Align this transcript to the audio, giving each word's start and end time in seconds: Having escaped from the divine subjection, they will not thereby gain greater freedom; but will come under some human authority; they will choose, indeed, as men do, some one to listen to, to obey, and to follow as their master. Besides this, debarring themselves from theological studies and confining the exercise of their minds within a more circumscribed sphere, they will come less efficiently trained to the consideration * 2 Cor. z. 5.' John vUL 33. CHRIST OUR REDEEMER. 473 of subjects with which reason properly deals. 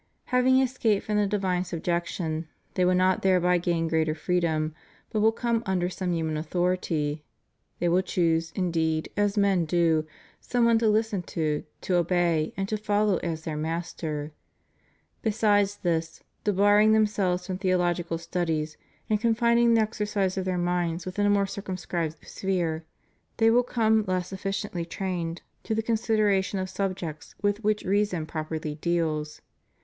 Having 0.33 0.59
escaped 0.61 1.05
from 1.05 1.17
the 1.17 1.27
divine 1.27 1.63
subjection, 1.63 2.47
they 2.73 2.83
will 2.83 2.95
not 2.95 3.21
thereby 3.21 3.59
gain 3.59 3.87
greater 3.87 4.15
freedom; 4.15 4.73
but 5.11 5.19
will 5.19 5.31
come 5.31 5.61
under 5.67 5.89
some 5.89 6.11
human 6.11 6.37
authority; 6.37 7.23
they 7.77 7.87
will 7.87 8.01
choose, 8.01 8.51
indeed, 8.55 9.09
as 9.15 9.37
men 9.37 9.63
do, 9.63 10.07
some 10.39 10.65
one 10.65 10.79
to 10.79 10.87
listen 10.89 11.21
to, 11.21 11.65
to 11.81 11.97
obey, 11.97 12.51
and 12.57 12.67
to 12.67 12.77
follow 12.77 13.17
as 13.17 13.43
their 13.43 13.55
master. 13.55 14.31
Besides 15.21 15.75
this, 15.83 16.23
debarring 16.45 16.93
themselves 16.93 17.45
from 17.45 17.59
theological 17.59 18.17
studies 18.17 18.77
and 19.07 19.21
confining 19.21 19.75
the 19.75 19.81
exercise 19.81 20.35
of 20.35 20.45
their 20.45 20.57
minds 20.57 21.05
within 21.05 21.27
a 21.27 21.29
more 21.29 21.45
circumscribed 21.45 22.27
sphere, 22.27 22.85
they 23.37 23.51
will 23.51 23.61
come 23.61 24.03
less 24.07 24.33
efficiently 24.33 24.83
trained 24.83 25.43
to 25.61 25.75
the 25.75 25.83
consideration 25.83 26.57
* 26.57 26.57
2 26.57 26.61
Cor. 26.61 26.65
z. 26.65 26.71
5.' 26.71 26.75
John 26.75 26.85
vUL 26.87 26.89
33. 26.89 26.89
CHRIST 26.89 26.89
OUR 26.89 26.89
REDEEMER. 26.89 26.89
473 26.89 26.89
of 26.89 26.89
subjects 27.31 27.35
with 27.43 27.63
which 27.63 27.85
reason 27.85 28.25
properly 28.25 28.75
deals. 28.81 29.41